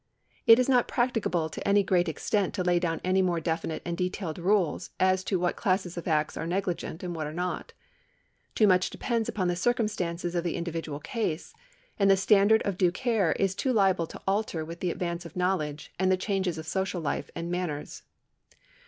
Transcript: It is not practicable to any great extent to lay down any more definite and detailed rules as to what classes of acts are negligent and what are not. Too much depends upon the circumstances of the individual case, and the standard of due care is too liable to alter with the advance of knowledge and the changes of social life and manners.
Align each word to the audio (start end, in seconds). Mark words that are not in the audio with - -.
It 0.47 0.57
is 0.57 0.67
not 0.67 0.87
practicable 0.87 1.47
to 1.47 1.67
any 1.67 1.83
great 1.83 2.09
extent 2.09 2.55
to 2.55 2.63
lay 2.63 2.79
down 2.79 3.01
any 3.03 3.21
more 3.21 3.39
definite 3.39 3.83
and 3.85 3.95
detailed 3.95 4.39
rules 4.39 4.89
as 4.99 5.23
to 5.25 5.39
what 5.39 5.55
classes 5.55 5.95
of 5.95 6.07
acts 6.07 6.35
are 6.35 6.47
negligent 6.47 7.03
and 7.03 7.15
what 7.15 7.27
are 7.27 7.31
not. 7.35 7.73
Too 8.55 8.65
much 8.65 8.89
depends 8.89 9.29
upon 9.29 9.47
the 9.47 9.55
circumstances 9.55 10.33
of 10.33 10.43
the 10.43 10.55
individual 10.55 10.99
case, 10.99 11.53
and 11.99 12.09
the 12.09 12.17
standard 12.17 12.63
of 12.63 12.79
due 12.79 12.91
care 12.91 13.33
is 13.33 13.53
too 13.53 13.71
liable 13.71 14.07
to 14.07 14.21
alter 14.27 14.65
with 14.65 14.79
the 14.79 14.89
advance 14.89 15.23
of 15.23 15.35
knowledge 15.35 15.93
and 15.99 16.11
the 16.11 16.17
changes 16.17 16.57
of 16.57 16.65
social 16.65 16.99
life 16.99 17.29
and 17.35 17.51
manners. 17.51 18.01